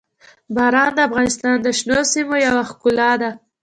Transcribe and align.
باران 0.55 0.91
د 0.95 0.99
افغانستان 1.07 1.55
د 1.61 1.67
شنو 1.79 1.99
سیمو 2.13 2.35
یوه 2.47 2.61
ښکلا 2.69 3.11
ده. 3.21 3.31